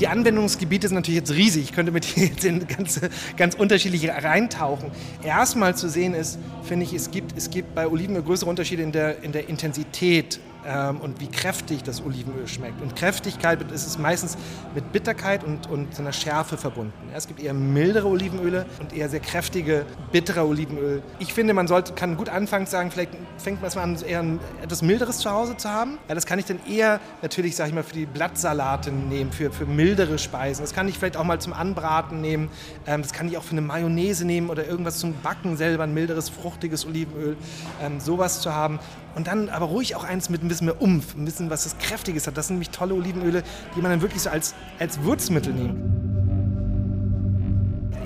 [0.00, 1.64] die, Anwendungsgebiete sind natürlich jetzt riesig.
[1.64, 3.00] Ich könnte mit hier jetzt in ganz,
[3.36, 4.90] ganz unterschiedliche reintauchen.
[5.22, 8.92] Erstmal zu sehen ist, finde ich, es gibt, es gibt bei Olivenöl größere Unterschiede in
[8.92, 12.80] der, in der Intensität ähm, und wie kräftig das Olivenöl schmeckt.
[12.82, 14.36] Und Kräftigkeit ist es meistens
[14.74, 16.92] mit Bitterkeit und, und einer Schärfe verbunden.
[17.10, 21.02] Ja, es gibt eher mildere Olivenöle und eher sehr kräftige, bittere Olivenöl.
[21.18, 24.20] Ich finde, man sollte, kann gut anfangen zu sagen, vielleicht fängt man erstmal an, eher
[24.20, 25.98] ein, etwas milderes zu Hause zu haben.
[26.08, 29.50] Ja, das kann ich dann eher natürlich, sage ich mal, für die Blattsalate nehmen, für,
[29.52, 30.62] für mildere Speisen.
[30.62, 32.50] Das kann ich vielleicht auch mal zum Anbraten nehmen.
[32.86, 35.94] Ähm, das kann ich auch für eine Mayonnaise nehmen oder irgendwas zum Backen selber, ein
[35.94, 37.36] milderes, fruchtiges Olivenöl.
[37.80, 38.78] Ähm, sowas zu haben.
[39.16, 41.78] Und dann aber ruhig auch eins mit ein bisschen mehr Umf, ein bisschen was das
[41.78, 42.36] Kräftiges hat.
[42.36, 43.42] Das sind nämlich tolle Olivenöle,
[43.74, 45.80] die man dann wirklich so als, als Würzmittel nimmt.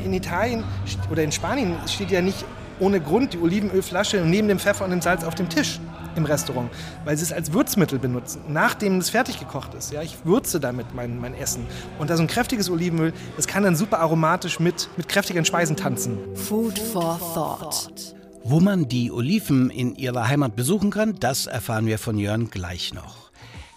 [0.04, 0.62] In Italien
[1.10, 2.44] oder in Spanien steht ja nicht
[2.78, 5.80] ohne Grund die Olivenölflasche neben dem Pfeffer und dem Salz auf dem Tisch
[6.14, 6.70] im Restaurant,
[7.04, 9.92] weil sie es als Würzmittel benutzen, nachdem es fertig gekocht ist.
[9.92, 11.66] Ja, ich würze damit mein, mein Essen.
[11.98, 15.76] Und da so ein kräftiges Olivenöl, das kann dann super aromatisch mit, mit kräftigen Speisen
[15.76, 16.18] tanzen.
[16.36, 18.14] Food for Thought.
[18.42, 22.94] Wo man die Oliven in ihrer Heimat besuchen kann, das erfahren wir von Jörn gleich
[22.94, 23.30] noch.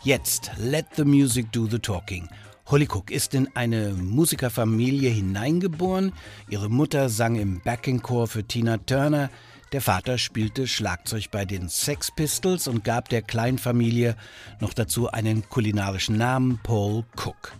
[0.03, 2.29] Jetzt, let the music do the talking.
[2.67, 6.13] Holly Cook ist in eine Musikerfamilie hineingeboren.
[6.49, 9.29] Ihre Mutter sang im Backingchor für Tina Turner.
[9.73, 14.15] Der Vater spielte Schlagzeug bei den Sex Pistols und gab der Kleinfamilie
[14.59, 17.53] noch dazu einen kulinarischen Namen, Paul Cook.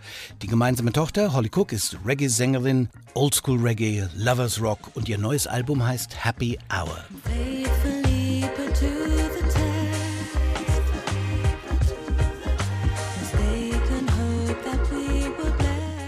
[0.44, 5.84] Die gemeinsame Tochter, Holly Cook, ist Reggae-Sängerin, Oldschool Reggae, Lovers Rock und ihr neues Album
[5.84, 7.04] heißt Happy Hour.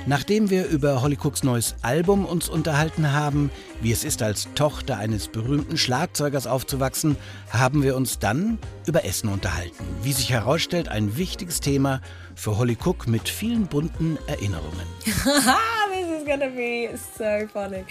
[0.07, 3.49] Nachdem wir über Holly Cooks neues Album uns unterhalten haben,
[3.81, 7.17] wie es ist, als Tochter eines berühmten Schlagzeugers aufzuwachsen,
[7.49, 9.83] haben wir uns dann über Essen unterhalten.
[10.03, 12.01] Wie sich herausstellt, ein wichtiges Thema
[12.35, 14.85] für Holly Cook mit vielen bunten Erinnerungen.
[15.05, 17.83] this is gonna be so funny.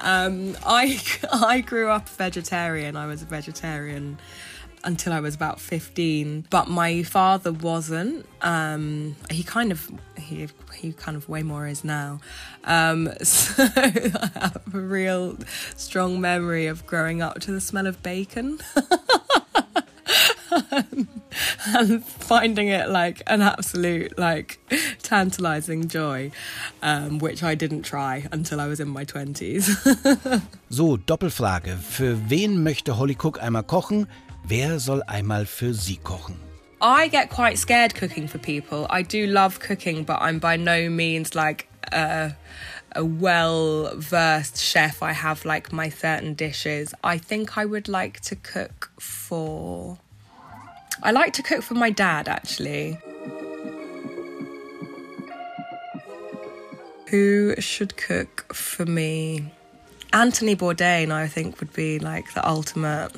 [0.00, 0.98] Um, I
[1.32, 2.96] I grew up vegetarian.
[2.96, 4.18] I was a vegetarian
[4.84, 6.46] until I was about 15.
[6.50, 8.26] But my father wasn't.
[8.42, 12.20] Um, he kind of, he, he kind of way more is now.
[12.64, 15.38] Um, so I have a real
[15.76, 18.58] strong memory of growing up to the smell of bacon.
[21.66, 24.60] and finding it like an absolute like
[25.02, 26.30] tantalizing joy
[26.82, 30.42] um, which I didn't try until I was in my 20s.
[30.70, 31.76] so, Doppelfrage.
[31.76, 34.06] Für wen möchte Holly Cook einmal kochen?
[34.46, 36.36] Wer soll einmal für sie kochen?
[36.80, 38.86] I get quite scared cooking for people.
[38.90, 42.36] I do love cooking, but I'm by no means like a,
[42.94, 45.02] a well versed chef.
[45.02, 46.94] I have like my certain dishes.
[47.02, 49.98] I think I would like to cook for
[51.02, 52.98] I like to cook for my dad actually.
[57.08, 59.52] Who should cook for me?
[60.12, 63.12] Anthony Bourdain, I think, would be like the ultimate.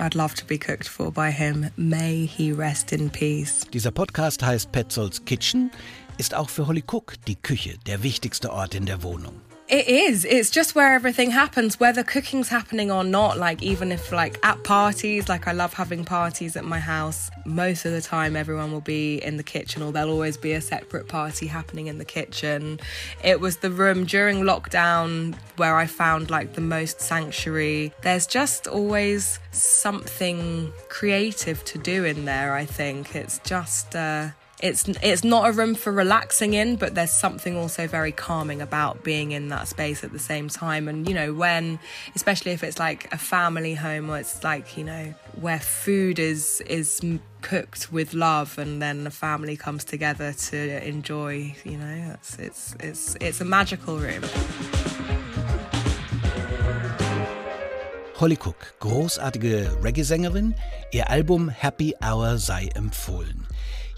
[0.00, 1.70] I'd love to be cooked for by him.
[1.76, 3.66] May he rest in peace.
[3.72, 5.70] Dieser Podcast heißt Petzolds Kitchen,
[6.16, 9.40] ist auch für Holly Cook die Küche der wichtigste Ort in der Wohnung.
[9.70, 10.24] It is.
[10.24, 13.38] It's just where everything happens, whether cooking's happening or not.
[13.38, 17.30] Like, even if, like, at parties, like, I love having parties at my house.
[17.44, 20.60] Most of the time, everyone will be in the kitchen, or there'll always be a
[20.60, 22.80] separate party happening in the kitchen.
[23.22, 27.92] It was the room during lockdown where I found, like, the most sanctuary.
[28.02, 33.14] There's just always something creative to do in there, I think.
[33.14, 34.30] It's just, uh,
[34.62, 39.02] it's it's not a room for relaxing in but there's something also very calming about
[39.02, 40.88] being in that space at the same time.
[40.88, 41.78] And you know when
[42.14, 46.60] especially if it's like a family home or it's like you know where food is
[46.66, 47.00] is
[47.42, 52.74] cooked with love and then the family comes together to enjoy you know it's it's
[52.80, 54.22] it's it's a magical room.
[58.20, 60.54] Holly Cook, großartige Reggae-Sängerin,
[60.92, 63.46] ihr Album Happy Hour sei empfohlen.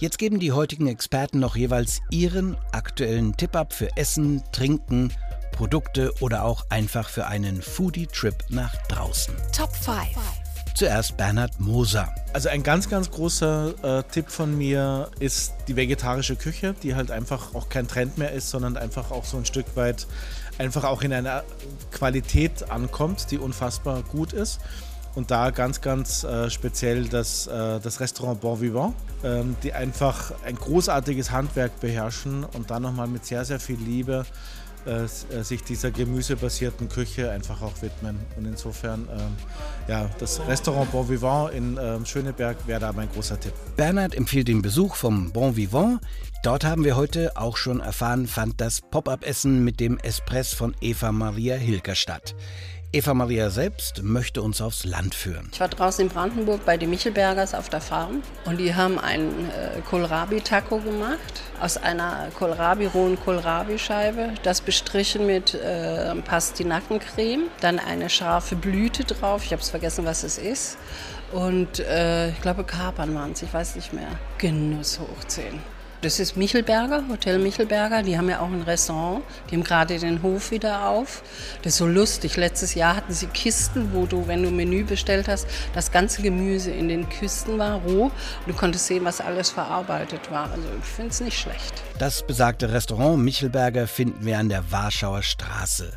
[0.02, 5.12] Jetzt geben die heutigen Experten noch jeweils ihren aktuellen Tipp ab für Essen, Trinken,
[5.52, 9.32] Produkte oder auch einfach für einen Foodie-Trip nach draußen.
[9.56, 9.96] Top 5.
[10.74, 12.12] Zuerst Bernhard Moser.
[12.32, 17.12] Also ein ganz, ganz großer äh, Tipp von mir ist die vegetarische Küche, die halt
[17.12, 20.08] einfach auch kein Trend mehr ist, sondern einfach auch so ein Stück weit
[20.58, 21.44] einfach auch in einer
[21.92, 24.58] Qualität ankommt, die unfassbar gut ist.
[25.14, 30.32] Und da ganz, ganz äh, speziell das, äh, das Restaurant Bon Vivant, ähm, die einfach
[30.44, 34.24] ein großartiges Handwerk beherrschen und dann nochmal mit sehr, sehr viel Liebe
[34.84, 35.08] äh, äh,
[35.44, 38.18] sich dieser gemüsebasierten Küche einfach auch widmen.
[38.36, 39.36] Und insofern, ähm,
[39.86, 43.52] ja, das Restaurant Bon Vivant in ähm, Schöneberg wäre da mein großer Tipp.
[43.76, 46.00] Bernhard empfiehlt den Besuch vom Bon Vivant.
[46.42, 51.12] Dort haben wir heute auch schon erfahren, fand das Pop-up-Essen mit dem Espress von Eva
[51.12, 52.34] Maria Hilker statt.
[52.94, 55.48] Eva Maria selbst möchte uns aufs Land führen.
[55.50, 59.48] Ich war draußen in Brandenburg bei den Michelbergers auf der Farm und die haben einen
[59.48, 68.10] äh, Kohlrabi-Taco gemacht aus einer Kohlrabi, rohen Kohlrabi-Scheibe, das bestrichen mit äh, Pastinackencreme, dann eine
[68.10, 70.76] scharfe Blüte drauf, ich habe es vergessen, was es ist
[71.32, 74.08] und äh, ich glaube Kapern waren es, ich weiß nicht mehr.
[74.36, 75.60] Genuss hoch 10.
[76.02, 78.02] Das ist Michelberger, Hotel Michelberger.
[78.02, 79.22] Die haben ja auch ein Restaurant.
[79.48, 81.22] Die haben gerade den Hof wieder auf.
[81.62, 82.36] Das ist so lustig.
[82.36, 86.72] Letztes Jahr hatten sie Kisten, wo du, wenn du Menü bestellt hast, das ganze Gemüse
[86.72, 88.10] in den Kisten war, roh.
[88.48, 90.50] Du konntest sehen, was alles verarbeitet war.
[90.50, 91.72] Also ich finde es nicht schlecht.
[92.00, 95.92] Das besagte Restaurant Michelberger finden wir an der Warschauer Straße.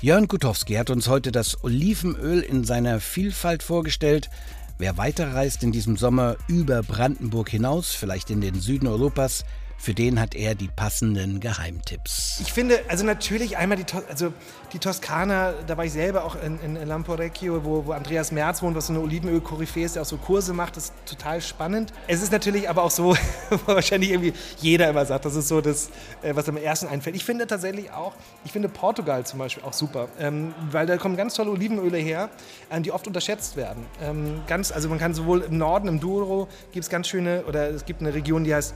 [0.00, 4.28] Jörn Gutowski hat uns heute das Olivenöl in seiner Vielfalt vorgestellt.
[4.76, 9.44] Wer weiterreist in diesem Sommer über Brandenburg hinaus, vielleicht in den Süden Europas,
[9.76, 12.40] für den hat er die passenden Geheimtipps.
[12.40, 14.32] Ich finde, also natürlich einmal die, also
[14.72, 18.76] die Toskana, da war ich selber auch in, in Lamporecchio, wo, wo Andreas Merz wohnt,
[18.76, 21.92] was so eine Olivenöl-Koryphäe ist, der auch so Kurse macht, das ist total spannend.
[22.08, 23.14] Es ist natürlich aber auch so,
[23.50, 25.90] wo wahrscheinlich irgendwie jeder immer sagt, das ist so das,
[26.22, 27.14] äh, was am ersten einfällt.
[27.14, 31.16] Ich finde tatsächlich auch, ich finde Portugal zum Beispiel auch super, ähm, weil da kommen
[31.16, 32.30] ganz tolle Olivenöle her,
[32.70, 33.86] ähm, die oft unterschätzt werden.
[34.02, 37.68] Ähm, ganz, also man kann sowohl im Norden, im Douro, gibt es ganz schöne, oder
[37.68, 38.74] es gibt eine Region, die heißt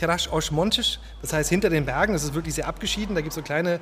[0.00, 3.32] Terras aos Montes, das heißt hinter den Bergen, das ist wirklich sehr abgeschieden, da gibt
[3.32, 3.80] es so kleine,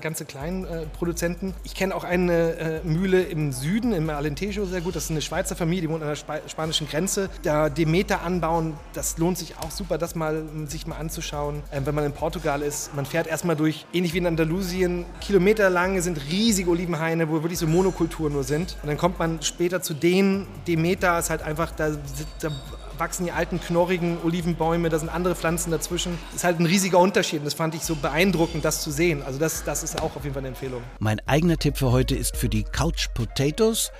[0.00, 1.54] ganze kleinen äh, Produzenten.
[1.62, 5.22] Ich kenne auch eine äh, Mühle im Süden, im Alentejo sehr gut, das ist eine
[5.22, 7.30] Schweizer Familie, die wohnt an der Sp spanischen Grenze.
[7.44, 11.62] Da Demeter anbauen, das lohnt sich auch super, das mal sich mal anzuschauen.
[11.70, 16.00] Ähm, wenn man in Portugal ist, man fährt erstmal durch, ähnlich wie in Andalusien, kilometerlang
[16.00, 18.76] sind riesige Olivenhaine, wo wirklich so Monokulturen nur sind.
[18.82, 21.92] Und dann kommt man später zu denen, Demeter ist halt einfach, da,
[22.40, 22.50] da
[22.98, 26.18] wachsen die alten knorrigen Olivenbäume, da sind andere Pflanzen dazwischen.
[26.30, 29.22] Das ist halt ein riesiger Unterschied und das fand ich so beeindruckend, das zu sehen.
[29.22, 30.82] Also das, das ist auch auf jeden Fall eine Empfehlung.
[30.98, 33.90] Mein eigener Tipp für heute ist für die Couch Potatoes.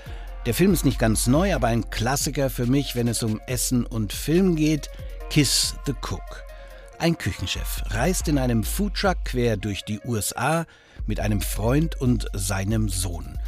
[0.45, 3.85] Der Film ist nicht ganz neu, aber ein Klassiker für mich, wenn es um Essen
[3.85, 4.89] und Film geht.
[5.29, 6.43] Kiss the Cook.
[6.99, 10.65] Ein Küchenchef reist in einem Foodtruck quer durch die USA
[11.05, 13.39] mit einem Freund und seinem Sohn.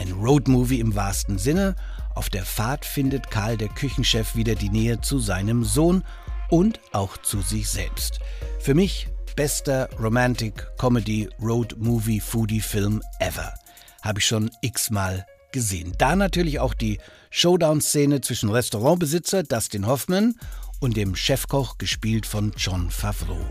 [0.00, 1.76] Ein Roadmovie im wahrsten Sinne.
[2.14, 6.04] Auf der Fahrt findet Karl der Küchenchef wieder die Nähe zu seinem Sohn
[6.48, 8.18] und auch zu sich selbst.
[8.60, 13.52] Für mich bester Romantic Comedy Road Movie Foodie Film ever.
[14.00, 15.92] Habe ich schon x-mal gesehen.
[15.98, 20.34] Da natürlich auch die Showdown-Szene zwischen Restaurantbesitzer Dustin Hoffman
[20.80, 23.44] und dem Chefkoch, gespielt von John Favreau.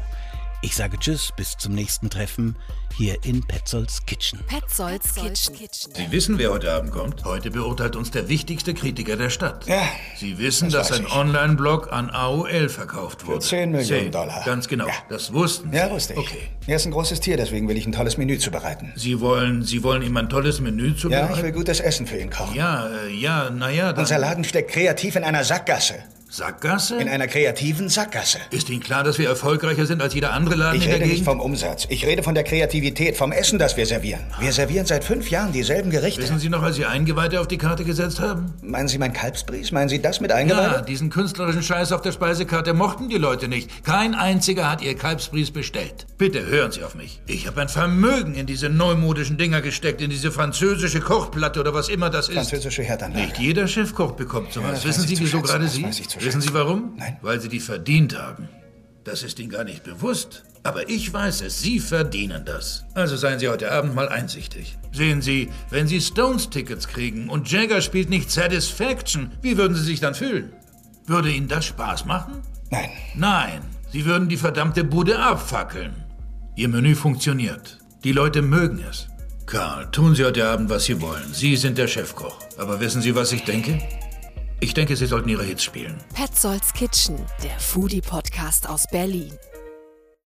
[0.62, 2.58] Ich sage Tschüss, bis zum nächsten Treffen
[2.98, 4.40] hier in Petzolds Kitchen.
[4.46, 5.94] Petzolds Kitchen.
[5.96, 7.24] Sie wissen, wer heute Abend kommt?
[7.24, 9.66] Heute beurteilt uns der wichtigste Kritiker der Stadt.
[9.68, 9.84] Ja.
[10.18, 11.06] Sie wissen, das dass ein.
[11.08, 13.40] Online-Blog an AOL verkauft wurde.
[13.42, 14.12] Für 10 Millionen Zehn.
[14.12, 14.44] Dollar.
[14.44, 14.88] Ganz genau.
[14.88, 14.94] Ja.
[15.08, 15.78] Das wussten Sie.
[15.78, 16.20] Ja, wusste ich.
[16.20, 16.50] Okay.
[16.68, 18.92] Er ist ein großes Tier, deswegen will ich ein tolles Menü zubereiten.
[18.98, 21.36] Sie wollen, Sie wollen ihm ein tolles Menü Ja, zubereiten?
[21.38, 22.54] ich will gutes Essen für ihn kochen.
[22.56, 24.02] Ja, äh, ja, naja, dann...
[24.02, 25.96] Unser Laden steckt kreativ in einer Sackgasse.
[26.32, 26.98] Sackgasse?
[26.98, 28.38] In einer kreativen Sackgasse.
[28.52, 31.06] Ist Ihnen klar, dass wir erfolgreicher sind als jeder andere Laden Ich in der rede
[31.08, 31.26] nicht Gegend?
[31.26, 31.88] vom Umsatz.
[31.90, 34.20] Ich rede von der Kreativität, vom Essen, das wir servieren.
[34.40, 36.22] Wir servieren seit fünf Jahren dieselben Gerichte.
[36.22, 38.54] Wissen Sie noch, als Sie Eingeweihte auf die Karte gesetzt haben?
[38.62, 39.72] Meinen Sie mein Kalbsbries?
[39.72, 40.86] Meinen Sie das mit Ja, Eingeweide?
[40.88, 43.84] diesen künstlerischen Scheiß auf der Speisekarte mochten die Leute nicht.
[43.84, 46.06] Kein einziger hat ihr Kalbsbries bestellt.
[46.20, 47.20] Bitte hören Sie auf mich.
[47.26, 51.90] Ich habe ein Vermögen in diese neumodischen Dinger gesteckt, in diese französische Kochplatte oder was
[51.90, 52.36] immer das ist.
[52.36, 53.26] Französische Herdanlage.
[53.26, 54.84] Nicht jeder Chefkoch bekommt sowas.
[54.84, 55.84] Ja, Wissen Sie, ich wieso gerade Das Sie?
[55.84, 56.54] weiß ich zu Wissen schätzen.
[56.54, 56.94] Sie warum?
[56.98, 57.18] Nein.
[57.22, 58.50] Weil Sie die verdient haben.
[59.04, 60.44] Das ist Ihnen gar nicht bewusst.
[60.64, 62.84] Aber ich weiß es, Sie verdienen das.
[62.94, 64.78] Also seien Sie heute Abend mal einsichtig.
[64.92, 70.00] Sehen Sie, wenn Sie Stones-Tickets kriegen und Jagger spielt nicht Satisfaction, wie würden Sie sich
[70.00, 70.54] dann fühlen?
[71.06, 72.42] Würde Ihnen das Spaß machen?
[72.70, 72.90] Nein.
[73.16, 76.04] Nein, Sie würden die verdammte Bude abfackeln.
[76.56, 77.80] Ihr Menü funktioniert.
[78.04, 79.08] Die Leute mögen es.
[79.46, 81.34] Karl, tun Sie heute Abend, was Sie wollen.
[81.34, 82.40] Sie sind der Chefkoch.
[82.58, 83.82] Aber wissen Sie, was ich denke?
[84.62, 85.96] Ich denke, Sie sollten Ihre Hits spielen.
[86.14, 89.32] Petzolds Kitchen, der Foodie-Podcast aus Berlin.